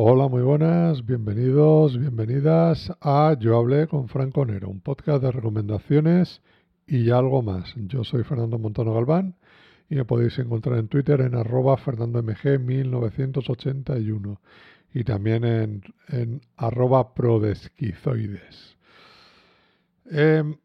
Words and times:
Hola, 0.00 0.28
muy 0.28 0.42
buenas, 0.42 1.04
bienvenidos, 1.04 1.98
bienvenidas 1.98 2.92
a 3.00 3.34
Yo 3.40 3.58
hablé 3.58 3.88
con 3.88 4.06
Franco 4.06 4.46
Nero, 4.46 4.68
un 4.68 4.78
podcast 4.78 5.24
de 5.24 5.32
recomendaciones 5.32 6.40
y 6.86 7.10
algo 7.10 7.42
más. 7.42 7.74
Yo 7.74 8.04
soy 8.04 8.22
Fernando 8.22 8.60
Montano 8.60 8.94
Galván 8.94 9.34
y 9.90 9.96
me 9.96 10.04
podéis 10.04 10.38
encontrar 10.38 10.78
en 10.78 10.86
Twitter 10.86 11.20
en 11.22 11.34
arroba 11.34 11.76
fernandomg1981 11.78 14.38
y 14.94 15.02
también 15.02 15.42
en, 15.42 15.82
arroba 16.56 17.12
prodesquizoides. 17.12 18.76
Em, 20.12 20.58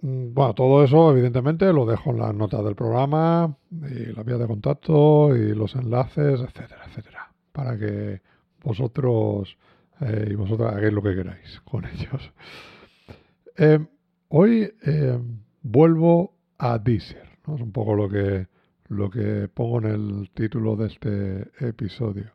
bueno, 0.00 0.54
todo 0.54 0.84
eso 0.84 1.10
evidentemente 1.10 1.72
lo 1.72 1.86
dejo 1.86 2.10
en 2.10 2.18
las 2.18 2.32
notas 2.36 2.64
del 2.64 2.76
programa 2.76 3.52
y 3.68 4.12
la 4.12 4.22
vía 4.22 4.38
de 4.38 4.46
contacto 4.46 5.34
y 5.34 5.56
los 5.56 5.74
enlaces, 5.74 6.40
etcétera, 6.40 6.84
etcétera, 6.86 7.32
para 7.50 7.76
que 7.76 8.35
vosotros 8.66 9.56
eh, 10.00 10.28
y 10.32 10.34
vosotras 10.34 10.74
hagáis 10.74 10.92
lo 10.92 11.02
que 11.02 11.14
queráis 11.14 11.60
con 11.64 11.84
ellos. 11.94 12.32
Em, 13.56 13.86
hoy 14.28 14.72
em, 14.82 15.38
vuelvo 15.62 16.34
a 16.58 16.78
Deezer, 16.78 17.28
¿no? 17.46 17.54
es 17.54 17.62
un 17.62 17.70
poco 17.70 17.94
lo 17.94 18.08
que, 18.08 18.48
lo 18.88 19.08
que 19.08 19.48
pongo 19.54 19.78
en 19.78 19.86
el 19.86 20.30
título 20.34 20.74
de 20.74 20.86
este 20.88 21.68
episodio. 21.68 22.32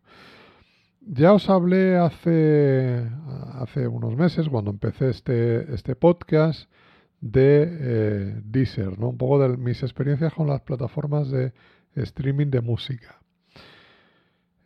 Ya 1.02 1.34
os 1.34 1.50
hablé 1.50 1.98
hace, 1.98 3.10
hace 3.54 3.88
unos 3.88 4.16
meses, 4.16 4.48
cuando 4.48 4.72
empecé 4.72 5.10
este, 5.10 5.74
este 5.74 5.96
podcast, 5.96 6.72
de 7.20 7.68
eh, 7.70 8.42
Deezer, 8.46 8.98
¿no? 8.98 9.10
un 9.10 9.18
poco 9.18 9.40
de 9.40 9.58
mis 9.58 9.84
experiencias 9.84 10.34
con 10.34 10.48
las 10.48 10.62
plataformas 10.62 11.30
de 11.30 11.54
streaming 11.96 12.48
de 12.48 12.62
música. 12.62 13.22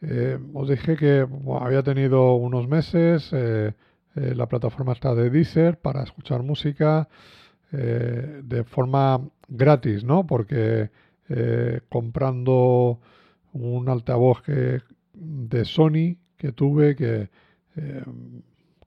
Eh, 0.02 0.38
os 0.54 0.68
dije 0.68 0.98
que 0.98 1.28
había 1.62 1.82
tenido 1.82 2.36
unos 2.36 2.68
meses 2.68 3.32
eh, 3.32 3.74
eh, 4.16 4.36
la 4.36 4.48
plataforma 4.48 4.94
está 4.94 5.16
de 5.16 5.30
Deezer 5.30 5.78
para 5.80 6.04
escuchar 6.04 6.44
música 6.44 7.08
de 7.72 8.64
forma 8.64 9.20
gratis, 9.50 10.06
¿no? 10.06 10.26
Porque 10.26 10.90
comprando 11.90 13.02
un 13.52 13.90
altavoz 13.90 14.44
de 15.14 15.66
Sony 15.66 16.16
que 16.38 16.54
tuve 16.54 16.96
que 16.96 17.28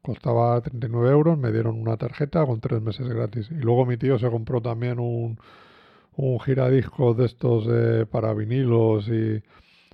costaba 0.00 0.58
39 0.62 1.10
euros, 1.10 1.36
me 1.36 1.52
dieron 1.52 1.78
una 1.78 1.98
tarjeta 1.98 2.46
con 2.46 2.60
tres 2.60 2.80
meses 2.80 3.06
gratis. 3.06 3.50
Y 3.50 3.56
luego 3.56 3.84
mi 3.84 3.98
tío 3.98 4.18
se 4.18 4.30
compró 4.30 4.62
también 4.62 4.98
un, 5.00 5.38
un 6.16 6.40
giradiscos 6.40 7.18
de 7.18 7.26
estos 7.26 8.08
para 8.08 8.32
vinilos 8.32 9.06
y 9.08 9.42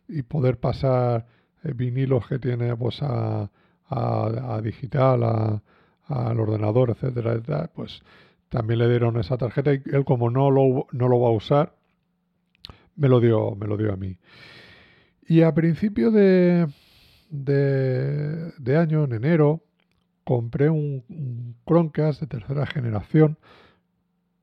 y 0.08 0.22
poder 0.22 0.58
pasar 0.58 1.26
eh, 1.62 1.72
vinilos 1.74 2.26
que 2.26 2.38
tiene 2.38 2.76
pues 2.76 3.02
a, 3.02 3.50
a, 3.88 4.60
digital, 4.62 5.22
a, 5.24 5.62
al 6.06 6.40
ordenador, 6.40 6.90
etcétera, 6.90 7.70
pues 7.74 8.02
también 8.48 8.78
le 8.78 8.88
dieron 8.88 9.18
esa 9.18 9.36
tarjeta 9.36 9.72
y 9.72 9.82
él 9.92 10.04
como 10.04 10.30
no 10.30 10.50
lo, 10.50 10.86
no 10.92 11.08
lo 11.08 11.20
va 11.20 11.28
a 11.28 11.32
usar, 11.32 11.74
me 12.96 13.08
lo 13.08 13.20
dio, 13.20 13.54
me 13.56 13.66
lo 13.66 13.76
dio 13.76 13.92
a 13.92 13.96
mí. 13.96 14.16
Y 15.26 15.42
a 15.42 15.54
principio 15.54 16.10
de, 16.10 16.68
de, 17.30 18.76
año, 18.76 19.04
en 19.04 19.12
enero, 19.12 19.62
compré 20.22 20.68
un, 20.68 21.02
un, 21.08 21.56
Chromecast 21.66 22.20
de 22.20 22.26
tercera 22.26 22.66
generación, 22.66 23.38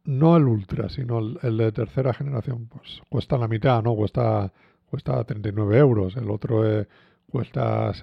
no 0.03 0.35
el 0.35 0.45
Ultra, 0.45 0.89
sino 0.89 1.19
el, 1.19 1.39
el, 1.43 1.57
de 1.57 1.71
tercera 1.71 2.13
generación, 2.13 2.67
pues 2.67 3.01
cuesta 3.09 3.37
la 3.37 3.47
mitad, 3.47 3.83
¿no? 3.83 3.95
Cuesta 3.95 4.51
cuesta 4.91 5.23
39 5.23 5.77
euros, 5.77 6.17
el 6.17 6.29
otro 6.29 6.69
eh, 6.69 6.85
cuesta, 7.31 7.93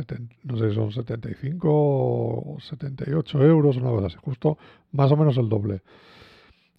no 0.44 0.56
sé 0.56 0.72
son 0.72 0.90
75 0.90 1.68
o 1.70 2.56
78 2.58 3.44
euros, 3.44 3.76
una 3.76 3.90
cosa 3.90 4.06
así, 4.06 4.16
justo 4.22 4.56
más 4.92 5.12
o 5.12 5.16
menos 5.18 5.36
el 5.36 5.50
doble. 5.50 5.82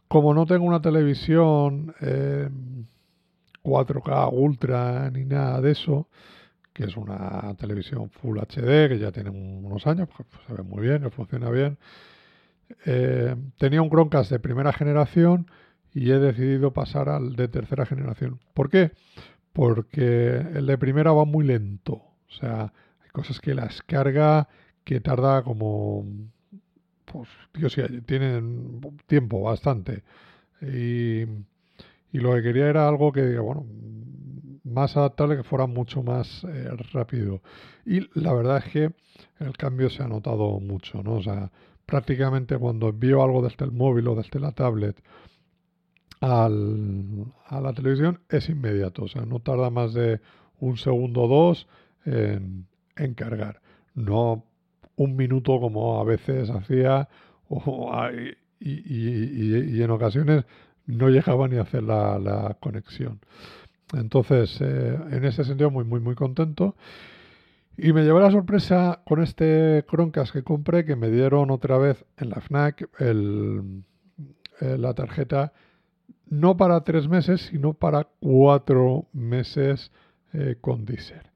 Como 0.08 0.34
no 0.34 0.48
tengo 0.48 0.66
una 0.66 0.82
televisión 0.82 1.94
4K 3.64 4.28
em, 4.28 4.34
Ultra 4.34 5.12
ni 5.12 5.26
nada 5.26 5.62
de 5.62 5.72
eso, 5.72 6.08
que 6.74 6.86
es 6.86 6.98
una 6.98 7.54
televisión 7.56 8.10
Full 8.10 8.40
HD 8.40 8.90
que 8.90 8.98
ya 8.98 9.12
tiene 9.12 9.30
unos 9.30 9.86
años, 9.86 10.10
pues, 10.16 10.28
pues 10.28 10.42
se 10.48 10.54
ve 10.54 10.64
muy 10.64 10.82
bien, 10.82 11.04
que 11.04 11.12
funciona 11.12 11.52
bien. 11.52 11.78
Eh, 12.86 13.36
tenía 13.60 13.84
un 13.84 13.90
Chromecast 13.90 14.32
de 14.32 14.40
primera 14.40 14.74
generación 14.74 15.46
y 15.94 16.10
he 16.10 16.18
decidido 16.18 16.74
pasar 16.74 17.10
al 17.10 17.36
de 17.36 17.48
tercera 17.48 17.86
generación. 17.86 18.40
¿Por 18.56 18.72
qué? 18.72 18.92
Porque 19.60 20.38
el 20.38 20.68
de 20.68 20.78
primera 20.78 21.12
va 21.12 21.26
muy 21.26 21.46
lento. 21.46 21.96
O 21.96 22.32
sea, 22.40 22.72
hay 23.04 23.10
cosas 23.12 23.42
que 23.42 23.54
las 23.54 23.82
carga 23.82 24.48
que 24.86 25.02
tarda 25.02 25.44
como, 25.44 26.06
pues, 27.04 27.28
Dios, 27.54 27.76
tienen 28.06 28.80
tiempo 29.06 29.42
bastante. 29.42 30.04
Y, 30.62 31.26
lo 32.14 32.36
que 32.36 32.42
quería 32.42 32.70
era 32.70 32.88
algo 32.88 33.12
que, 33.12 33.38
bueno, 33.38 33.66
más 34.64 34.96
adaptable, 34.96 35.36
que 35.36 35.44
fuera 35.44 35.66
mucho 35.66 36.04
más 36.04 36.46
eh, 36.46 36.70
rápido. 36.94 37.42
Y 37.86 38.08
la 38.18 38.34
verdad 38.34 38.64
es 38.66 38.72
que 38.72 38.92
el 39.42 39.58
cambio 39.58 39.90
se 39.90 40.02
ha 40.02 40.08
notado 40.08 40.62
mucho, 40.62 41.04
¿no? 41.04 41.16
O 41.16 41.22
sea, 41.22 41.52
prácticamente 41.86 42.58
cuando 42.58 42.88
envío 42.88 43.22
algo 43.22 43.42
desde 43.42 43.66
el 43.66 43.74
móvil 43.74 44.08
o 44.08 44.16
desde 44.16 44.40
la 44.40 44.54
tablet 44.54 44.96
al, 46.22 47.26
a 47.46 47.62
la 47.62 47.74
televisión 47.74 48.20
es 48.30 48.50
inmediato, 48.50 49.04
o 49.04 49.08
sea, 49.08 49.26
no 49.26 49.40
tarda 49.40 49.70
más 49.70 49.94
de 49.94 50.20
un 50.60 50.78
segundo 50.78 51.24
o 51.24 51.28
dos 51.28 51.68
en, 52.06 52.68
en 52.96 53.14
cargar. 53.14 53.62
No 53.96 54.46
un 54.96 55.16
minuto 55.16 55.60
como 55.60 56.02
a 56.02 56.04
veces 56.04 56.50
hacía 56.50 57.08
o, 57.50 57.92
y, 58.60 58.70
y, 58.70 59.78
y, 59.78 59.82
en 59.82 59.92
ocasiones 59.92 60.46
no 60.86 61.08
llegaba 61.10 61.48
ni 61.48 61.58
a 61.58 61.62
hacer 61.62 61.84
la, 61.84 62.20
la 62.20 62.58
conexión. 62.60 63.20
Entonces, 63.94 64.60
eh, 64.62 65.00
en 65.12 65.24
ese 65.26 65.44
sentido, 65.44 65.72
muy, 65.72 65.84
muy, 65.84 66.00
muy 66.00 66.16
contento. 66.16 66.76
Y 67.78 67.94
me 67.94 68.04
llevé 68.04 68.20
la 68.20 68.32
sorpresa 68.32 69.02
con 69.06 69.22
este 69.22 69.86
Chromecast 69.90 70.34
que 70.34 70.44
compré, 70.44 70.84
que 70.84 70.98
me 70.98 71.10
dieron 71.10 71.50
otra 71.50 71.78
vez 71.78 72.06
en 72.18 72.30
la 72.30 72.42
FNAC 72.42 72.90
el, 73.00 73.84
eh, 74.60 74.78
la 74.78 74.94
tarjeta 74.94 75.54
no 76.30 76.58
para 76.58 76.82
tres 76.84 77.08
meses, 77.08 77.42
sino 77.52 77.74
para 77.74 78.08
cuatro 78.20 79.08
meses 79.14 79.92
eh, 80.34 80.58
con 80.62 80.86
Deezer. 80.86 81.32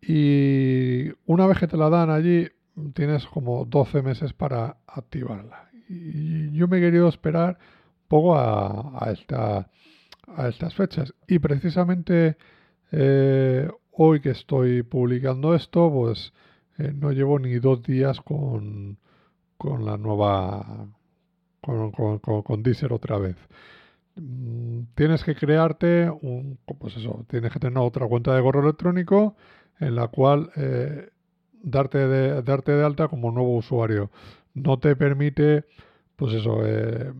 Y 0.00 1.10
una 1.26 1.46
vez 1.46 1.58
que 1.58 1.66
te 1.66 1.76
la 1.76 1.90
dan 1.90 2.10
allí, 2.10 2.48
tienes 2.94 3.26
como 3.26 3.64
12 3.64 4.02
meses 4.02 4.32
para 4.32 4.76
activarla. 4.86 5.70
Y 5.88 6.52
yo 6.52 6.68
me 6.68 6.78
he 6.78 6.80
querido 6.80 7.08
esperar 7.08 7.58
un 8.02 8.08
poco 8.08 8.36
a, 8.36 9.10
esta, 9.12 9.70
a 10.26 10.48
estas 10.48 10.74
fechas. 10.74 11.12
Y 11.26 11.38
precisamente 11.40 12.36
eh, 12.92 13.68
hoy 13.92 14.20
que 14.20 14.30
estoy 14.30 14.82
publicando 14.82 15.54
esto, 15.54 15.90
pues 15.92 16.32
eh, 16.78 16.92
no 16.94 17.10
llevo 17.10 17.38
ni 17.38 17.58
dos 17.58 17.82
días 17.82 18.20
con, 18.20 18.98
con 19.56 19.84
la 19.84 19.96
nueva, 19.96 20.86
con, 21.60 21.90
con, 21.90 22.62
otra 22.90 23.18
vez. 23.18 23.36
Mm, 24.18 24.82
tienes 24.94 25.22
que 25.24 25.34
crearte 25.34 26.10
un, 26.10 26.58
pues 26.78 26.96
eso, 26.96 27.24
tienes 27.28 27.52
que 27.52 27.60
tener 27.60 27.78
otra 27.78 28.06
cuenta 28.06 28.34
de 28.34 28.42
correo 28.42 28.62
electrónico 28.62 29.36
en 29.78 29.94
la 29.94 30.08
cual 30.08 30.50
eh, 30.56 31.10
darte, 31.62 31.98
de, 31.98 32.42
darte 32.42 32.72
de 32.72 32.84
alta 32.84 33.08
como 33.08 33.30
nuevo 33.30 33.56
usuario. 33.56 34.10
No 34.54 34.78
te 34.78 34.96
permite, 34.96 35.66
pues 36.16 36.34
eso, 36.34 36.66
eh, 36.66 37.12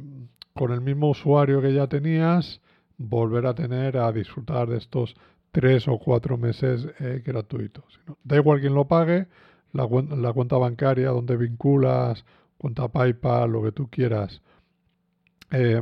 con 0.54 0.72
el 0.72 0.80
mismo 0.80 1.10
usuario 1.10 1.62
que 1.62 1.72
ya 1.72 1.86
tenías, 1.86 2.60
volver 2.96 3.46
a 3.46 3.54
tener, 3.54 3.96
a 3.98 4.10
disfrutar 4.12 4.68
de 4.68 4.78
estos 4.78 5.14
tres 5.52 5.86
o 5.86 5.98
cuatro 5.98 6.36
meses 6.36 6.88
eh, 6.98 7.22
gratuitos. 7.24 8.00
Da 8.24 8.36
igual 8.36 8.60
quien 8.60 8.74
lo 8.74 8.88
pague, 8.88 9.28
la, 9.72 9.88
la 10.16 10.32
cuenta 10.32 10.56
bancaria 10.56 11.10
donde 11.10 11.36
vinculas, 11.36 12.24
cuenta 12.58 12.88
PayPal, 12.88 13.52
lo 13.52 13.62
que 13.62 13.72
tú 13.72 13.88
quieras. 13.88 14.42
Eh, 15.52 15.80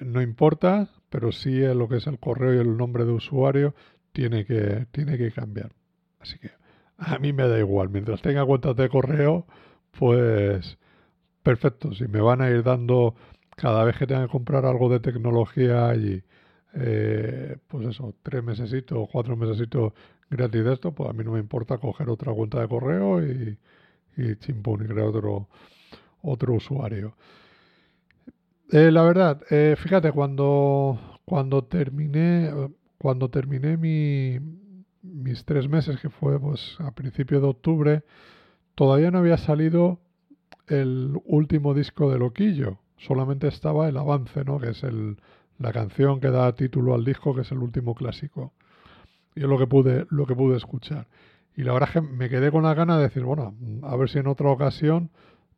no 0.00 0.22
importa, 0.22 0.88
pero 1.10 1.32
sí 1.32 1.60
lo 1.60 1.88
que 1.88 1.96
es 1.96 2.06
el 2.06 2.18
correo 2.18 2.54
y 2.54 2.58
el 2.58 2.76
nombre 2.76 3.04
de 3.04 3.12
usuario 3.12 3.74
tiene 4.12 4.44
que, 4.44 4.86
tiene 4.90 5.18
que 5.18 5.32
cambiar. 5.32 5.72
Así 6.20 6.38
que 6.38 6.50
a 6.98 7.18
mí 7.18 7.32
me 7.32 7.48
da 7.48 7.58
igual. 7.58 7.88
Mientras 7.88 8.20
tenga 8.22 8.44
cuentas 8.44 8.76
de 8.76 8.88
correo, 8.88 9.46
pues 9.92 10.78
perfecto. 11.42 11.94
Si 11.94 12.06
me 12.08 12.20
van 12.20 12.42
a 12.42 12.50
ir 12.50 12.62
dando 12.62 13.14
cada 13.56 13.84
vez 13.84 13.96
que 13.96 14.06
tenga 14.06 14.22
que 14.26 14.32
comprar 14.32 14.66
algo 14.66 14.88
de 14.88 15.00
tecnología 15.00 15.94
y 15.96 16.22
eh, 16.74 17.56
pues 17.66 17.88
eso, 17.88 18.14
tres 18.22 18.42
meses 18.44 18.72
o 18.92 19.06
cuatro 19.06 19.36
meses 19.36 19.68
gratis 20.30 20.64
de 20.64 20.72
esto, 20.72 20.92
pues 20.92 21.10
a 21.10 21.12
mí 21.12 21.24
no 21.24 21.32
me 21.32 21.40
importa 21.40 21.78
coger 21.78 22.10
otra 22.10 22.32
cuenta 22.32 22.60
de 22.60 22.68
correo 22.68 23.22
y, 23.24 23.58
y 24.16 24.36
chimpón 24.36 24.84
y 24.84 24.88
crear 24.88 25.06
otro, 25.08 25.48
otro 26.22 26.54
usuario. 26.54 27.14
Eh, 28.70 28.90
la 28.90 29.02
verdad, 29.02 29.40
eh, 29.50 29.76
fíjate, 29.78 30.12
cuando, 30.12 30.98
cuando 31.24 31.64
terminé, 31.64 32.50
cuando 32.98 33.30
terminé 33.30 33.78
mi, 33.78 34.38
mis 35.02 35.44
tres 35.46 35.68
meses, 35.68 35.98
que 36.00 36.10
fue 36.10 36.38
pues 36.38 36.76
a 36.80 36.90
principios 36.90 37.40
de 37.40 37.48
octubre, 37.48 38.02
todavía 38.74 39.10
no 39.10 39.18
había 39.18 39.38
salido 39.38 40.00
el 40.66 41.18
último 41.24 41.72
disco 41.72 42.10
de 42.10 42.18
Loquillo. 42.18 42.78
Solamente 42.98 43.48
estaba 43.48 43.88
el 43.88 43.96
avance, 43.96 44.44
¿no? 44.44 44.58
Que 44.58 44.70
es 44.70 44.82
el, 44.82 45.16
la 45.58 45.72
canción 45.72 46.20
que 46.20 46.30
da 46.30 46.54
título 46.54 46.94
al 46.94 47.06
disco, 47.06 47.34
que 47.34 47.42
es 47.42 47.52
el 47.52 47.58
último 47.58 47.94
clásico. 47.94 48.52
Y 49.34 49.40
es 49.40 49.46
lo 49.48 49.56
que 49.58 49.66
pude, 49.66 50.06
lo 50.10 50.26
que 50.26 50.34
pude 50.34 50.58
escuchar. 50.58 51.06
Y 51.56 51.62
la 51.62 51.72
verdad 51.72 51.88
es 51.88 52.02
que 52.02 52.06
me 52.06 52.28
quedé 52.28 52.50
con 52.50 52.64
la 52.64 52.74
gana 52.74 52.98
de 52.98 53.04
decir, 53.04 53.24
bueno, 53.24 53.54
a 53.82 53.96
ver 53.96 54.10
si 54.10 54.18
en 54.18 54.26
otra 54.26 54.50
ocasión 54.50 55.10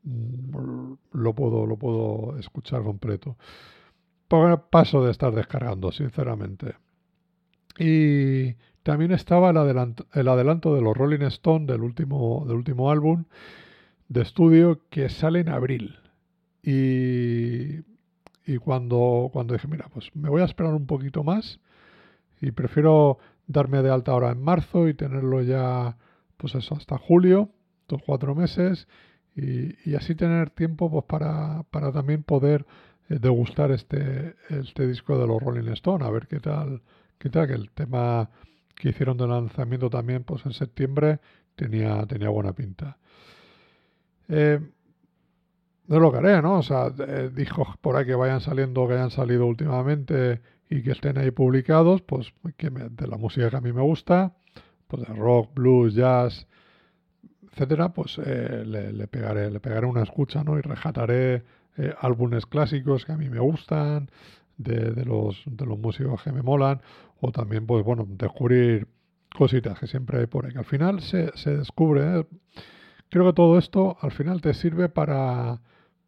lo 0.04 1.34
puedo, 1.34 1.66
lo 1.66 1.76
puedo 1.76 2.38
escuchar 2.38 2.82
completo. 2.82 3.36
Paso 4.70 5.04
de 5.04 5.10
estar 5.10 5.34
descargando, 5.34 5.90
sinceramente. 5.92 6.76
Y 7.78 8.54
también 8.82 9.12
estaba 9.12 9.50
el 9.50 9.56
adelanto, 9.56 10.06
el 10.14 10.28
adelanto 10.28 10.74
de 10.74 10.82
los 10.82 10.96
Rolling 10.96 11.22
Stones 11.22 11.66
del 11.66 11.82
último, 11.82 12.44
del 12.46 12.56
último 12.56 12.90
álbum 12.90 13.24
de 14.08 14.22
estudio 14.22 14.80
que 14.90 15.08
sale 15.08 15.40
en 15.40 15.48
abril. 15.48 15.98
Y 16.62 17.80
y 18.50 18.58
cuando, 18.58 19.30
cuando 19.32 19.54
dije, 19.54 19.68
mira, 19.68 19.86
pues 19.94 20.10
me 20.16 20.28
voy 20.28 20.42
a 20.42 20.46
esperar 20.46 20.74
un 20.74 20.86
poquito 20.86 21.22
más 21.22 21.60
y 22.40 22.50
prefiero 22.50 23.18
darme 23.46 23.80
de 23.80 23.90
alta 23.90 24.10
ahora 24.10 24.32
en 24.32 24.42
marzo 24.42 24.88
y 24.88 24.94
tenerlo 24.94 25.40
ya, 25.42 25.96
pues 26.36 26.56
eso, 26.56 26.74
hasta 26.74 26.98
julio, 26.98 27.50
dos, 27.86 28.02
cuatro 28.04 28.34
meses, 28.34 28.88
y, 29.36 29.94
así 29.94 30.14
tener 30.14 30.50
tiempo 30.50 30.90
pues 30.90 31.04
para, 31.04 31.62
para 31.70 31.92
también 31.92 32.22
poder 32.22 32.66
eh, 33.08 33.18
degustar 33.20 33.70
este, 33.70 34.34
este 34.48 34.86
disco 34.86 35.18
de 35.18 35.26
los 35.26 35.40
Rolling 35.40 35.70
Stone, 35.72 36.04
a 36.04 36.10
ver 36.10 36.26
qué 36.26 36.40
tal, 36.40 36.82
qué 37.18 37.30
tal, 37.30 37.46
que 37.46 37.54
el 37.54 37.70
tema 37.70 38.30
que 38.74 38.90
hicieron 38.90 39.16
de 39.16 39.28
lanzamiento 39.28 39.90
también 39.90 40.24
pues 40.24 40.44
en 40.46 40.52
septiembre 40.52 41.20
tenía, 41.54 42.04
tenía 42.06 42.28
buena 42.28 42.52
pinta. 42.52 42.98
Eh, 44.28 44.60
no 45.86 45.98
lo 45.98 46.16
haré, 46.16 46.40
¿no? 46.40 46.58
O 46.58 46.62
sea, 46.62 46.92
eh, 46.98 47.30
dijo 47.34 47.66
por 47.80 47.96
ahí 47.96 48.06
que 48.06 48.14
vayan 48.14 48.40
saliendo, 48.40 48.86
que 48.86 48.94
hayan 48.94 49.10
salido 49.10 49.46
últimamente 49.46 50.40
y 50.68 50.82
que 50.82 50.92
estén 50.92 51.18
ahí 51.18 51.32
publicados, 51.32 52.00
pues 52.02 52.32
que 52.56 52.70
de 52.70 53.06
la 53.08 53.16
música 53.16 53.50
que 53.50 53.56
a 53.56 53.60
mí 53.60 53.72
me 53.72 53.82
gusta, 53.82 54.36
pues 54.86 55.02
de 55.06 55.12
rock, 55.14 55.52
blues, 55.52 55.94
jazz, 55.94 56.46
etcétera, 57.52 57.90
pues 57.90 58.18
eh, 58.24 58.64
le, 58.66 59.06
pegaré, 59.08 59.50
le 59.50 59.60
pegaré 59.60 59.86
una 59.86 60.02
escucha, 60.02 60.44
¿no? 60.44 60.58
Y 60.58 60.62
rejataré 60.62 61.44
eh, 61.76 61.94
álbumes 62.00 62.46
clásicos 62.46 63.04
que 63.04 63.12
a 63.12 63.16
mí 63.16 63.28
me 63.28 63.40
gustan, 63.40 64.10
de, 64.56 64.92
de, 64.92 65.04
los, 65.04 65.42
de 65.46 65.66
los 65.66 65.78
músicos 65.78 66.22
que 66.22 66.32
me 66.32 66.42
molan, 66.42 66.80
o 67.20 67.32
también, 67.32 67.66
pues 67.66 67.84
bueno, 67.84 68.06
descubrir 68.08 68.88
cositas 69.36 69.78
que 69.78 69.86
siempre 69.86 70.18
hay 70.18 70.26
por 70.26 70.46
ahí. 70.46 70.52
Al 70.56 70.64
final 70.64 71.00
se, 71.00 71.30
se 71.36 71.56
descubre. 71.56 72.26
Creo 73.08 73.26
que 73.26 73.32
todo 73.32 73.58
esto 73.58 73.96
al 74.00 74.12
final 74.12 74.40
te 74.40 74.54
sirve 74.54 74.88
para 74.88 75.60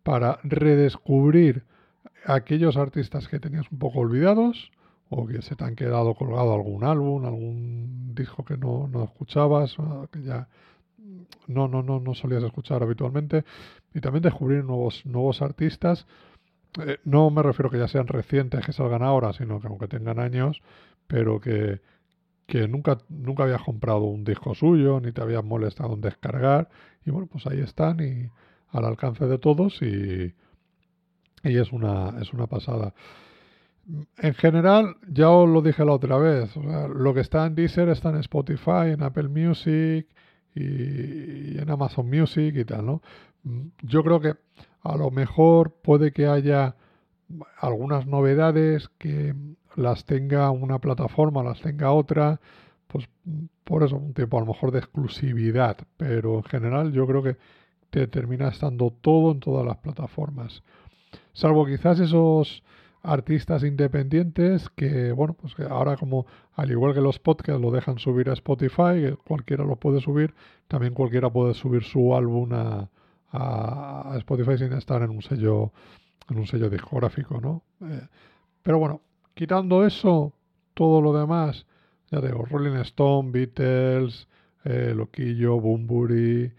para 0.02 0.40
redescubrir 0.42 1.64
aquellos 2.26 2.76
artistas 2.76 3.28
que 3.28 3.40
tenías 3.40 3.70
un 3.70 3.78
poco 3.78 4.00
olvidados 4.00 4.70
o 5.08 5.26
que 5.26 5.42
se 5.42 5.56
te 5.56 5.64
han 5.64 5.76
quedado 5.76 6.14
colgado 6.14 6.54
algún 6.54 6.84
álbum, 6.84 7.24
algún 7.24 8.14
disco 8.14 8.44
que 8.44 8.56
no, 8.56 8.88
no 8.88 9.04
escuchabas, 9.04 9.76
que 10.10 10.22
ya 10.22 10.48
no, 11.46 11.69
no, 11.69 11.82
no, 11.82 12.00
no 12.00 12.14
solías 12.14 12.43
escuchar 12.43 12.82
habitualmente, 12.82 13.44
y 13.94 14.00
también 14.00 14.22
descubrir 14.22 14.64
nuevos, 14.64 15.04
nuevos 15.06 15.43
artistas. 15.43 16.06
Eh, 16.84 16.99
no 17.04 17.31
me 17.31 17.43
refiero 17.43 17.70
que 17.70 17.78
ya 17.78 17.88
sean 17.88 18.06
recientes, 18.06 18.64
que 18.64 18.72
salgan 18.72 19.02
ahora, 19.02 19.32
sino 19.32 19.60
que 19.60 19.66
aunque 19.66 19.88
tengan 19.88 20.19
años, 20.19 20.62
pero 21.06 21.40
que, 21.40 21.81
que 22.46 22.69
nunca, 22.69 22.99
nunca 23.08 23.44
habías 23.44 23.62
comprado 23.62 24.04
un 24.04 24.25
disco 24.25 24.54
suyo, 24.54 25.00
ni 25.00 25.12
te 25.12 25.22
habías 25.22 25.44
molestado 25.44 25.94
en 25.94 26.00
descargar, 26.00 26.69
y 27.04 27.10
bueno, 27.10 27.28
pues 27.31 27.46
ahí 27.46 27.60
están 27.60 28.00
y, 28.00 28.31
al 28.72 28.84
alcance 28.84 29.26
de 29.26 29.38
todos 29.38 29.81
y, 29.82 30.34
y 31.44 31.56
es, 31.58 31.72
una, 31.72 32.20
es 32.20 32.32
una 32.32 32.46
pasada. 32.46 32.94
En 34.19 34.34
general, 34.34 34.96
ya 35.08 35.28
os 35.28 35.49
lo 35.49 35.60
dije 35.60 35.84
la 35.84 35.93
otra 35.93 36.16
vez, 36.16 36.54
lo 36.56 37.14
que 37.14 37.20
está 37.20 37.46
en 37.46 37.54
Deezer 37.54 37.88
está 37.88 38.10
en 38.10 38.16
Spotify, 38.16 38.93
en 38.93 39.02
Apple 39.02 39.28
Music 39.28 40.06
y, 40.54 41.58
en 41.58 41.70
Amazon 41.70 42.08
Music 42.08 42.54
y 42.56 42.64
tal, 42.64 42.87
¿no? 42.87 43.02
Yo 43.82 44.02
creo 44.02 44.20
que 44.20 44.34
a 44.82 44.96
lo 44.96 45.10
mejor 45.10 45.72
puede 45.82 46.12
que 46.12 46.26
haya 46.26 46.76
algunas 47.58 48.06
novedades 48.06 48.88
que 48.99 49.34
las 49.76 50.04
tenga 50.04 50.50
una 50.50 50.78
plataforma, 50.78 51.43
las 51.43 51.60
tenga 51.60 51.93
otra, 51.93 52.40
pues 52.88 53.08
por 53.64 53.82
eso 53.82 53.96
un 53.96 54.12
tiempo 54.12 54.37
a 54.37 54.40
lo 54.40 54.46
mejor 54.46 54.70
de 54.70 54.78
exclusividad, 54.78 55.78
pero 55.96 56.37
en 56.37 56.44
general 56.44 56.93
yo 56.93 57.06
creo 57.06 57.22
que 57.22 57.37
te 57.90 58.06
termina 58.06 58.49
estando 58.49 58.90
todo 58.90 59.32
en 59.32 59.40
todas 59.40 59.66
las 59.66 59.78
plataformas. 59.78 60.62
Salvo 61.32 61.66
quizás 61.66 62.00
esos 62.00 62.62
artistas 63.02 63.64
independientes 63.64 64.69
que, 64.70 65.12
bueno, 65.12 65.34
pues 65.34 65.54
que 65.54 65.64
ahora 65.64 65.96
como 65.96 66.26
al 66.54 66.70
igual 66.70 66.94
que 66.94 67.00
los 67.00 67.19
podcasts 67.19 67.60
lo 67.60 67.70
dejan 67.70 67.99
subir 67.99 68.31
a 68.31 68.34
Spotify, 68.34 69.16
cualquiera 69.25 69.64
lo 69.64 69.76
puede 69.76 70.00
subir, 70.00 70.34
también 70.69 70.94
cualquiera 70.94 71.31
puede 71.31 71.54
subir 71.54 71.82
su 71.82 72.14
álbum 72.14 72.50
a, 72.52 72.88
Spotify 74.19 74.58
sin 74.58 74.75
estar 74.75 75.02
en 75.02 75.08
un 75.08 75.22
sello 75.22 75.72
en 76.28 76.38
un 76.38 76.46
sello 76.46 76.69
discográfico, 76.69 77.40
¿no? 77.40 77.62
Eh, 77.81 78.06
pero 78.62 78.78
bueno, 78.78 79.00
quitando 79.34 79.87
eso, 79.87 80.34
todo 80.75 81.00
lo 81.00 81.19
demás, 81.19 81.66
ya 82.10 82.20
digo, 82.20 82.44
Rolling 82.44 82.76
Stone, 82.82 83.31
Beatles, 83.32 84.28
eh, 84.64 84.93
Loquillo, 84.94 85.58
Bumburi, 85.58 86.52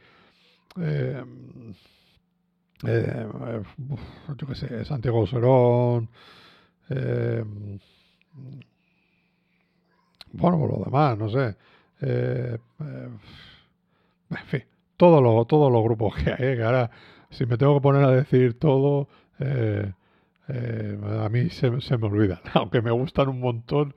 eh, 0.82 1.24
eh, 2.86 3.28
yo 4.38 4.48
qué 4.48 4.56
sé, 4.56 4.86
Santiago 4.86 5.26
Serón, 5.28 6.10
eh, 6.90 7.44
bueno, 10.32 10.60
por 10.60 10.80
lo 10.80 10.86
demás, 10.86 11.18
no 11.18 11.30
sé. 11.30 11.56
Eh, 12.02 12.58
eh, 12.80 13.10
en 14.32 14.46
fin, 14.48 14.64
todos 14.98 15.22
los, 15.22 15.48
todos 15.48 15.72
los 15.72 15.84
grupos 15.84 16.16
que 16.16 16.32
hay, 16.32 16.58
que 16.58 16.64
ahora, 16.64 16.90
si 17.30 17.46
me 17.46 17.58
tengo 17.58 17.76
que 17.76 17.82
poner 17.82 18.04
a 18.04 18.12
decir 18.12 18.60
todo, 18.60 19.08
a 19.40 21.30
mí 21.30 21.50
se, 21.50 21.82
se, 21.82 21.98
me 21.98 22.08
olvidan, 22.08 22.40
aunque 22.54 22.82
me 22.82 22.92
gustan 22.92 23.30
un 23.30 23.40
montón, 23.40 23.96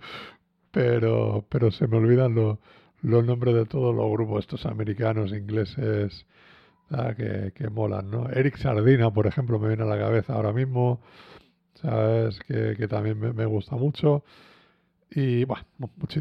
pero, 0.70 1.44
pero 1.48 1.70
se 1.70 1.86
me 1.88 1.96
olvidan 1.96 2.34
los, 2.34 2.58
los 3.02 3.24
nombres 3.24 3.54
de 3.54 3.66
todos 3.66 3.94
los 3.94 4.10
grupos, 4.10 4.40
estos 4.40 4.66
americanos, 4.66 5.32
ingleses, 5.32 6.26
Ah, 6.90 7.14
que, 7.16 7.52
que, 7.54 7.68
molan, 7.68 8.10
¿no? 8.10 8.28
Eric 8.30 8.56
Sardina, 8.58 9.10
por 9.12 9.26
ejemplo, 9.26 9.58
me 9.58 9.68
viene 9.68 9.82
a 9.82 9.86
la 9.86 9.98
cabeza 9.98 10.34
ahora 10.34 10.52
mismo, 10.52 11.00
¿sabes? 11.74 12.38
Que, 12.40 12.76
que 12.76 12.86
también 12.86 13.18
me, 13.18 13.46
gusta 13.46 13.76
mucho. 13.76 14.22
Y, 15.10 15.44
bueno, 15.44 15.64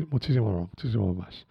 muchísimo, 0.10 0.70
muchísimo 0.72 1.14
más. 1.14 1.46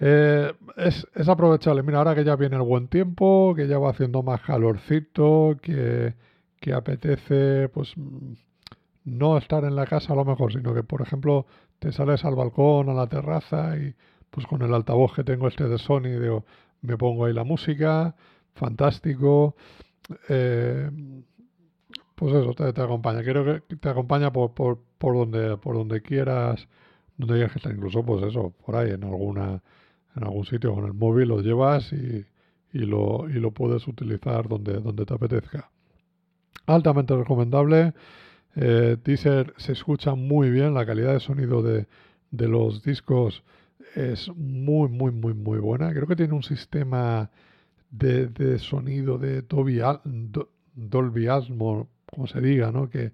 Eh, 0.00 0.52
es, 0.76 1.06
es, 1.14 1.28
aprovechable. 1.28 1.82
Mira, 1.82 1.98
ahora 1.98 2.14
que 2.14 2.24
ya 2.24 2.36
viene 2.36 2.56
el 2.56 2.62
buen 2.62 2.86
tiempo, 2.88 3.54
que 3.56 3.66
ya 3.66 3.78
va 3.78 3.90
haciendo 3.90 4.22
más 4.22 4.42
calorcito, 4.42 5.56
que, 5.60 6.14
que 6.60 6.72
apetece, 6.72 7.68
pues, 7.70 7.94
no 9.04 9.38
estar 9.38 9.64
en 9.64 9.74
la 9.74 9.86
casa 9.86 10.12
a 10.12 10.16
lo 10.16 10.24
mejor, 10.24 10.52
sino 10.52 10.72
que, 10.72 10.84
por 10.84 11.02
ejemplo, 11.02 11.46
te 11.80 11.90
sales 11.90 12.24
al 12.24 12.36
balcón, 12.36 12.90
a 12.90 12.94
la 12.94 13.08
terraza 13.08 13.76
y, 13.76 13.94
pues, 14.30 14.46
con 14.46 14.62
el 14.62 14.72
altavoz 14.72 15.14
que 15.14 15.24
tengo 15.24 15.48
este 15.48 15.64
de 15.64 15.78
Sony, 15.78 16.20
digo, 16.20 16.44
me 16.82 16.96
pongo 16.96 17.24
ahí 17.24 17.32
la 17.32 17.44
música, 17.44 18.14
fantástico. 18.54 19.56
Eh, 20.28 20.90
pues 22.14 22.34
eso, 22.34 22.54
te, 22.54 22.82
acompaña. 22.82 23.22
Quiero 23.22 23.44
que 23.44 23.76
te 23.76 23.88
acompaña 23.88 24.32
por, 24.32 24.52
por, 24.52 24.78
por, 24.98 25.14
donde, 25.14 25.56
por 25.56 25.76
donde 25.76 26.02
quieras, 26.02 26.68
donde 27.16 27.34
quieras 27.34 27.52
que 27.52 27.58
estar, 27.58 27.72
incluso 27.72 28.04
pues 28.04 28.24
eso, 28.24 28.52
por 28.64 28.76
ahí 28.76 28.90
en 28.90 29.04
alguna, 29.04 29.62
en 30.16 30.24
algún 30.24 30.44
sitio 30.44 30.74
con 30.74 30.84
el 30.84 30.94
móvil 30.94 31.28
lo 31.28 31.40
llevas 31.40 31.92
y, 31.92 32.26
y 32.72 32.78
lo, 32.80 33.28
y 33.28 33.34
lo 33.34 33.52
puedes 33.52 33.86
utilizar 33.86 34.48
donde, 34.48 34.80
donde 34.80 35.06
te 35.06 35.14
apetezca. 35.14 35.70
Altamente 36.66 37.16
recomendable. 37.16 37.94
Eh, 38.56 38.96
Deezer 39.04 39.54
se 39.56 39.72
escucha 39.72 40.14
muy 40.14 40.50
bien, 40.50 40.74
la 40.74 40.84
calidad 40.84 41.12
de 41.12 41.20
sonido 41.20 41.62
de, 41.62 41.86
de 42.30 42.48
los 42.48 42.82
discos 42.82 43.44
es 43.94 44.28
muy, 44.36 44.88
muy, 44.88 45.12
muy, 45.12 45.34
muy 45.34 45.58
buena. 45.58 45.92
Creo 45.92 46.06
que 46.06 46.16
tiene 46.16 46.34
un 46.34 46.42
sistema 46.42 47.30
de, 47.90 48.58
sonido 48.58 49.18
de 49.18 49.42
Dolby, 49.42 49.80
Dolby 50.74 51.26
Atmos, 51.28 51.86
como 52.10 52.26
se 52.26 52.40
diga, 52.40 52.70
¿no? 52.72 52.88
Que, 52.88 53.12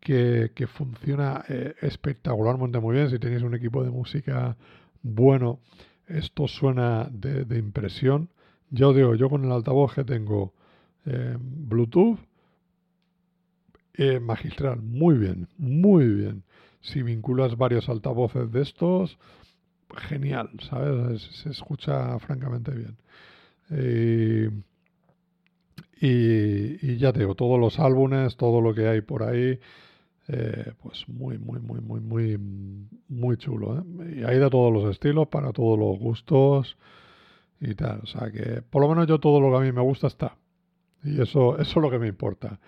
que, 0.00 0.66
funciona 0.68 1.44
eh, 1.48 1.74
espectacularmente 1.80 2.78
muy 2.78 2.94
bien. 2.94 3.10
Si 3.10 3.18
tenéis 3.18 3.42
un 3.42 3.54
equipo 3.54 3.82
de 3.82 3.90
música 3.90 4.56
bueno, 5.02 5.60
esto 6.06 6.46
suena 6.48 7.08
de, 7.10 7.58
impresión. 7.58 8.30
Yo 8.70 8.92
digo, 8.92 9.14
yo 9.14 9.28
con 9.28 9.44
el 9.44 9.52
altavoz 9.52 9.94
que 9.94 10.04
tengo 10.04 10.52
eh, 11.04 11.36
Bluetooth, 11.40 12.18
eh, 13.94 14.20
magistral, 14.20 14.82
muy 14.82 15.16
bien, 15.16 15.48
muy 15.56 16.06
bien. 16.06 16.42
Si 16.80 17.02
vinculas 17.02 17.56
varios 17.56 17.88
altavoces 17.88 18.52
de 18.52 18.62
estos, 18.62 19.18
genial, 20.08 20.50
¿sabes? 20.68 21.22
Se, 21.42 21.50
escucha 21.50 22.18
francamente 22.18 22.72
bien. 22.72 22.96
y, 26.00 26.96
ya 26.98 27.12
te 27.12 27.20
digo, 27.20 27.34
todos 27.34 27.58
los 27.58 27.78
álbumes, 27.78 28.36
todo 28.36 28.60
lo 28.60 28.74
que 28.74 28.88
hay 28.88 29.00
por 29.00 29.22
ahí, 29.22 29.58
eh, 30.28 30.72
pues 30.82 31.08
muy, 31.08 31.38
muy, 31.38 31.60
muy, 31.60 31.80
muy, 31.80 32.00
muy, 32.00 32.38
muy 33.08 33.36
chulo. 33.36 33.78
¿eh? 33.78 34.16
Y 34.20 34.24
hay 34.24 34.38
de 34.38 34.50
todos 34.50 34.72
los 34.72 34.90
estilos, 34.90 35.28
para 35.28 35.52
todos 35.52 35.78
los 35.78 35.98
gustos 35.98 36.76
y 37.60 37.74
tal. 37.74 38.00
O 38.02 38.06
sea 38.06 38.30
que, 38.30 38.62
por 38.62 38.82
lo 38.82 38.88
menos 38.88 39.06
yo 39.06 39.20
todo 39.20 39.40
lo 39.40 39.50
que 39.50 39.56
a 39.56 39.60
mí 39.60 39.72
me 39.72 39.82
gusta 39.82 40.08
está. 40.08 40.36
Y 41.04 41.20
eso, 41.20 41.58
eso 41.58 41.70
es 41.70 41.76
lo 41.76 41.90
que 41.90 41.98
me 41.98 42.08
importa. 42.08 42.58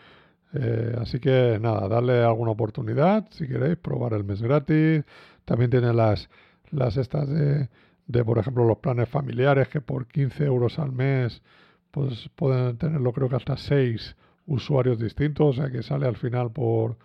Eh, 0.54 0.96
así 0.98 1.20
que 1.20 1.58
nada, 1.60 1.88
darle 1.88 2.22
alguna 2.22 2.52
oportunidad 2.52 3.26
si 3.30 3.46
queréis, 3.46 3.76
probar 3.76 4.14
el 4.14 4.24
mes 4.24 4.40
gratis. 4.40 5.04
También 5.44 5.70
tiene 5.70 5.92
las, 5.92 6.28
las 6.70 6.96
estas 6.96 7.28
de, 7.28 7.68
de, 8.06 8.24
por 8.24 8.38
ejemplo, 8.38 8.64
los 8.64 8.78
planes 8.78 9.08
familiares 9.08 9.68
que 9.68 9.80
por 9.80 10.06
15 10.06 10.44
euros 10.44 10.78
al 10.78 10.92
mes 10.92 11.42
pues 11.90 12.30
pueden 12.36 12.76
tenerlo 12.76 13.12
creo 13.12 13.28
que 13.28 13.36
hasta 13.36 13.56
6 13.56 14.16
usuarios 14.46 14.98
distintos, 14.98 15.58
o 15.58 15.60
sea 15.60 15.70
que 15.70 15.82
sale 15.82 16.06
al 16.06 16.16
final 16.16 16.50
por 16.50 16.96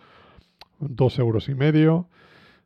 2 0.79 1.19
euros 1.19 1.49
y 1.49 1.55
medio 1.55 2.07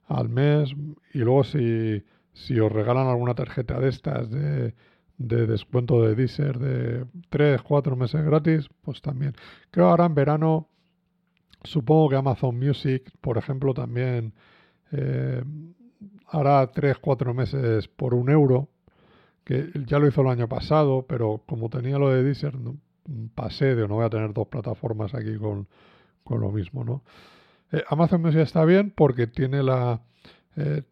al 0.07 0.29
mes. 0.29 0.73
Y 1.13 1.19
luego 1.19 1.43
si, 1.43 2.03
si 2.33 2.59
os 2.59 2.71
regalan 2.71 3.07
alguna 3.07 3.33
tarjeta 3.35 3.79
de 3.79 3.89
estas 3.89 4.29
de, 4.29 4.73
de 5.17 5.47
descuento 5.47 6.01
de 6.01 6.15
Deezer 6.15 6.59
de 6.59 7.05
3, 7.29 7.61
4 7.61 7.95
meses 7.95 8.23
gratis, 8.23 8.69
pues 8.81 9.01
también. 9.01 9.33
Creo 9.71 9.89
ahora 9.89 10.05
en 10.05 10.15
verano, 10.15 10.69
supongo 11.63 12.09
que 12.09 12.15
Amazon 12.15 12.57
Music, 12.57 13.11
por 13.21 13.37
ejemplo, 13.37 13.73
también 13.73 14.33
eh, 14.91 15.43
hará 16.27 16.67
3, 16.67 16.97
4 16.99 17.33
meses 17.33 17.87
por 17.87 18.13
un 18.13 18.29
euro, 18.29 18.69
que 19.43 19.71
ya 19.85 19.99
lo 19.99 20.07
hizo 20.07 20.21
el 20.21 20.27
año 20.27 20.47
pasado, 20.47 21.05
pero 21.07 21.41
como 21.47 21.69
tenía 21.69 21.97
lo 21.97 22.09
de 22.09 22.23
Deezer, 22.23 22.53
pasé 23.33 23.75
de 23.75 23.87
no 23.87 23.95
voy 23.95 24.05
a 24.05 24.09
tener 24.09 24.33
dos 24.33 24.47
plataformas 24.47 25.13
aquí 25.13 25.37
con, 25.37 25.67
con 26.23 26.41
lo 26.41 26.51
mismo, 26.51 26.83
¿no? 26.83 27.03
Eh, 27.71 27.83
Amazon 27.89 28.21
Music 28.21 28.41
está 28.41 28.65
bien 28.65 28.91
porque 28.95 29.27
tiene 29.27 29.63
la... 29.63 30.01
Eh, 30.55 30.83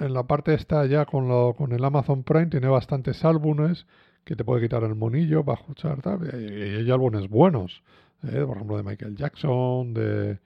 en 0.00 0.12
la 0.12 0.22
parte 0.24 0.54
esta 0.54 0.86
ya 0.86 1.06
con, 1.06 1.28
lo, 1.28 1.54
con 1.56 1.72
el 1.72 1.84
Amazon 1.84 2.22
Prime 2.22 2.46
tiene 2.46 2.68
bastantes 2.68 3.24
álbumes 3.24 3.86
que 4.24 4.36
te 4.36 4.44
puede 4.44 4.62
quitar 4.62 4.84
el 4.84 4.94
monillo 4.94 5.44
para 5.44 5.60
escuchar 5.60 5.98
y, 6.34 6.36
hay 6.36 6.90
álbumes 6.90 7.28
buenos 7.28 7.82
eh, 8.22 8.44
por 8.46 8.56
ejemplo 8.56 8.76
de 8.76 8.82
Michael 8.84 9.16
Jackson 9.16 9.94
de, 9.94 10.38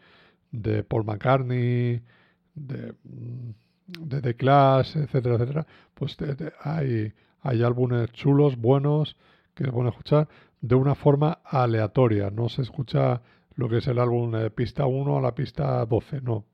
de 0.53 0.85
Paul 0.85 1.05
McCartney 1.05 2.01
de, 2.55 2.95
de 3.87 4.21
The 4.21 4.35
Clash 4.35 4.97
etcétera 4.97 5.37
etcétera 5.37 5.67
pues 5.95 6.17
hay, 6.63 7.13
hay 7.43 7.63
álbumes 7.63 8.13
chulos 8.13 8.57
buenos 8.57 9.17
que 9.55 9.65
se 9.65 9.73
pueden 9.73 9.89
escuchar 9.89 10.29
de 10.61 10.75
una 10.75 10.95
forma 10.95 11.41
aleatoria 11.45 12.31
no 12.31 12.49
se 12.49 12.63
escucha 12.63 13.21
lo 13.57 13.69
que 13.69 13.79
es 13.79 13.87
el 13.87 13.99
álbum 13.99 14.31
de 14.33 14.51
pista 14.51 14.87
1 14.87 15.19
a 15.19 15.21
la 15.21 15.35
pista 15.35 15.85
12. 15.85 16.21
No, 16.23 16.45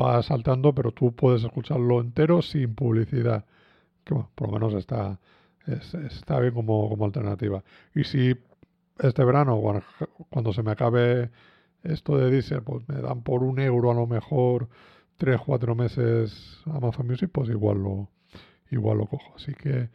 va 0.00 0.22
saltando, 0.22 0.74
pero 0.74 0.92
tú 0.92 1.14
puedes 1.14 1.44
escucharlo 1.44 2.00
entero 2.00 2.42
sin 2.42 2.74
publicidad. 2.74 3.44
Que 4.04 4.14
bueno, 4.14 4.30
por 4.34 4.48
lo 4.48 4.54
menos 4.54 4.74
está, 4.74 5.20
está 5.66 6.40
bien 6.40 6.54
como, 6.54 6.88
como 6.88 7.04
alternativa. 7.04 7.62
Y 7.94 8.04
si 8.04 8.34
este 8.98 9.24
verano, 9.24 9.60
cuando, 10.30 10.52
se 10.52 10.62
me 10.62 10.72
acabe 10.72 11.30
esto 11.82 12.16
de 12.16 12.30
Deezer, 12.30 12.62
pues 12.62 12.88
me 12.88 13.00
dan 13.00 13.22
por 13.22 13.42
un 13.42 13.58
euro 13.58 13.90
a 13.90 13.94
lo 13.94 14.06
mejor 14.06 14.68
3, 15.22 15.40
4 15.40 15.74
meses 15.76 16.60
Amazon 16.66 17.06
Music, 17.06 17.30
pues 17.32 17.48
igual 17.48 17.78
lo, 17.78 18.08
igual 18.72 18.98
lo 18.98 19.06
cojo. 19.06 19.34
Así 19.36 19.54
que 19.54 19.88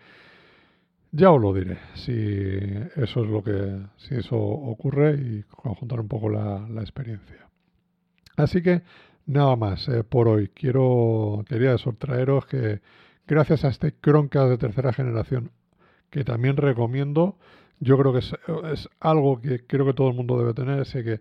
ya 1.11 1.31
os 1.31 1.41
lo 1.41 1.53
diré 1.53 1.77
si 1.95 2.13
eso 2.95 3.23
es 3.25 3.29
lo 3.29 3.43
que, 3.43 3.77
si 3.97 4.15
eso 4.15 4.37
ocurre 4.37 5.15
y 5.15 5.43
conjuntar 5.43 5.99
un 5.99 6.07
poco 6.07 6.29
la, 6.29 6.65
la 6.69 6.79
experiencia. 6.79 7.49
Así 8.37 8.61
que 8.61 8.83
nada 9.25 9.57
más 9.57 9.89
eh, 9.89 10.05
por 10.05 10.29
hoy. 10.29 10.47
Quiero, 10.47 11.43
quería 11.45 11.75
traeros 11.99 12.45
que 12.45 12.79
gracias 13.27 13.65
a 13.65 13.67
este 13.67 13.93
Chromecast 14.01 14.49
de 14.49 14.57
tercera 14.57 14.93
generación 14.93 15.51
que 16.09 16.23
también 16.23 16.55
recomiendo, 16.55 17.37
yo 17.81 17.97
creo 17.97 18.13
que 18.13 18.19
es, 18.19 18.89
algo 19.01 19.41
que 19.41 19.67
creo 19.67 19.85
que 19.85 19.93
todo 19.93 20.07
el 20.07 20.15
mundo 20.15 20.39
debe 20.39 20.53
tener. 20.53 20.85
Sé 20.85 21.03
que 21.03 21.19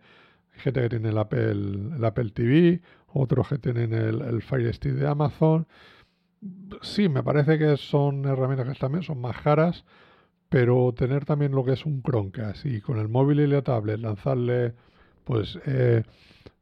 gente 0.59 0.83
que 0.83 0.89
tiene 0.89 1.11
el 1.11 1.19
Apple, 1.19 1.51
el 1.51 2.05
Apple 2.05 2.31
TV, 2.31 2.81
otros 3.09 3.49
que 3.49 3.59
tienen 3.59 3.93
el, 3.93 4.23
el 4.23 4.43
Fire 4.43 4.73
Stick 4.75 4.93
de 4.93 5.07
Amazon 5.07 5.67
sí, 6.83 7.09
me 7.09 7.23
parece 7.23 7.59
que 7.59 7.77
son 7.77 8.25
herramientas 8.25 8.69
que 8.69 8.79
también 8.79 9.03
son 9.03 9.21
más 9.21 9.41
caras, 9.41 9.85
pero 10.49 10.93
tener 10.95 11.25
también 11.25 11.53
lo 11.53 11.65
que 11.65 11.73
es 11.73 11.87
un 11.87 12.03
Chromecast 12.03 12.67
y 12.67 12.81
con 12.81 12.99
el 12.99 13.09
móvil 13.09 13.41
y 13.41 13.47
la 13.47 13.63
tablet 13.63 14.01
lanzarle 14.01 14.75
pues 15.25 15.59
eh, 15.67 16.05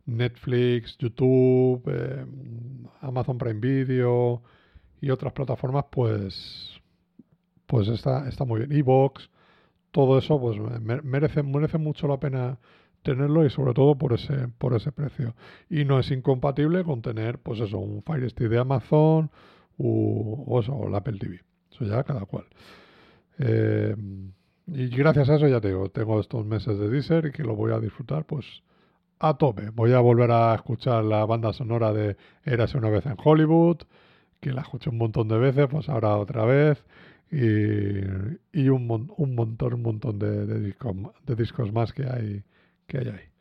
Netflix, 0.06 0.96
YouTube, 0.98 1.82
eh, 1.86 2.26
Amazon 3.00 3.38
Prime 3.38 3.60
Video 3.60 4.42
y 5.00 5.10
otras 5.10 5.32
plataformas, 5.32 5.86
pues 5.90 6.80
pues 7.66 7.88
está, 7.88 8.28
está 8.28 8.44
muy 8.44 8.60
bien. 8.60 8.72
Evox, 8.72 9.30
todo 9.90 10.18
eso, 10.18 10.40
pues 10.40 10.58
merece, 11.04 11.42
merece 11.42 11.78
mucho 11.78 12.06
la 12.08 12.20
pena 12.20 12.58
tenerlo 13.04 13.46
y 13.46 13.50
sobre 13.50 13.74
todo 13.74 13.96
por 13.96 14.12
ese, 14.14 14.48
por 14.58 14.74
ese 14.74 14.90
precio. 14.90 15.36
Y 15.70 15.84
no 15.84 16.00
es 16.00 16.10
incompatible 16.10 16.82
con 16.82 17.02
tener, 17.02 17.38
pues 17.38 17.60
eso, 17.60 17.78
un 17.78 18.02
Fire 18.02 18.28
Stick 18.28 18.48
de 18.48 18.58
Amazon, 18.58 19.30
o, 19.78 20.44
o, 20.46 20.88
el 20.88 20.94
Apple 20.94 21.18
TV. 21.18 21.40
Eso 21.70 21.84
ya 21.84 22.02
cada 22.02 22.24
cual. 22.26 22.46
Eh, 23.38 23.94
y 24.66 24.88
gracias 24.88 25.28
a 25.28 25.36
eso 25.36 25.46
ya 25.48 25.60
tengo, 25.60 25.90
tengo 25.90 26.20
estos 26.20 26.46
meses 26.46 26.78
de 26.78 26.88
Deezer 26.88 27.26
y 27.26 27.32
que 27.32 27.42
lo 27.42 27.54
voy 27.54 27.72
a 27.72 27.78
disfrutar 27.78 28.24
pues 28.24 28.46
a 29.18 29.36
tope. 29.36 29.70
Voy 29.70 29.92
a 29.92 30.00
volver 30.00 30.30
a 30.30 30.54
escuchar 30.54 31.04
la 31.04 31.24
banda 31.26 31.52
sonora 31.52 31.92
de 31.92 32.16
Érase 32.44 32.78
una 32.78 32.90
vez 32.90 33.06
en 33.06 33.16
Hollywood, 33.22 33.78
que 34.40 34.52
la 34.52 34.62
escuché 34.62 34.90
un 34.90 34.98
montón 34.98 35.28
de 35.28 35.38
veces, 35.38 35.66
pues 35.70 35.88
ahora 35.88 36.16
otra 36.16 36.44
vez. 36.44 36.84
Y, 37.30 38.00
y 38.52 38.68
un, 38.68 39.10
un, 39.16 39.34
montón, 39.34 39.74
un 39.74 39.82
montón 39.82 40.18
de, 40.18 40.60
discos, 40.60 40.94
de 41.26 41.34
discos 41.34 41.72
más 41.72 41.92
que 41.92 42.04
hay, 42.04 42.44
que 42.86 42.98
hay 42.98 43.08
ahí. 43.08 43.34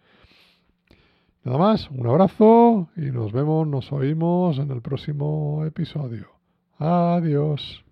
Nada 1.43 1.57
más, 1.57 1.89
un 1.91 2.07
abrazo 2.07 2.89
y 2.95 3.11
nos 3.11 3.33
vemos, 3.33 3.67
nos 3.67 3.91
oímos 3.91 4.57
en 4.59 4.71
el 4.71 4.81
próximo 4.81 5.65
episodio. 5.65 6.27
Adiós. 6.77 7.82